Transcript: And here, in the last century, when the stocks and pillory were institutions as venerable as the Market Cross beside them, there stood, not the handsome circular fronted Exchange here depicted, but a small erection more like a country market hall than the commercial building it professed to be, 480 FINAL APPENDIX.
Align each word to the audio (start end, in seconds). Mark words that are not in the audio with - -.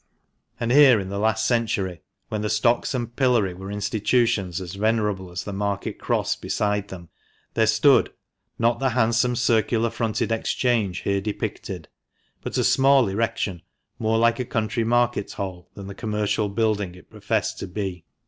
And 0.59 0.71
here, 0.71 0.99
in 0.99 1.09
the 1.09 1.19
last 1.19 1.45
century, 1.45 2.01
when 2.29 2.41
the 2.41 2.49
stocks 2.49 2.95
and 2.95 3.15
pillory 3.15 3.53
were 3.53 3.71
institutions 3.71 4.59
as 4.59 4.73
venerable 4.73 5.29
as 5.29 5.43
the 5.43 5.53
Market 5.53 5.99
Cross 5.99 6.37
beside 6.37 6.87
them, 6.87 7.09
there 7.53 7.67
stood, 7.67 8.11
not 8.57 8.79
the 8.79 8.89
handsome 8.97 9.35
circular 9.35 9.91
fronted 9.91 10.31
Exchange 10.31 11.01
here 11.01 11.21
depicted, 11.21 11.87
but 12.41 12.57
a 12.57 12.63
small 12.63 13.09
erection 13.09 13.61
more 13.99 14.17
like 14.17 14.39
a 14.39 14.43
country 14.45 14.83
market 14.83 15.33
hall 15.33 15.69
than 15.75 15.85
the 15.85 15.93
commercial 15.93 16.49
building 16.49 16.95
it 16.95 17.11
professed 17.11 17.59
to 17.59 17.67
be, 17.67 17.69
480 17.69 18.01
FINAL 18.01 18.01
APPENDIX. 18.01 18.05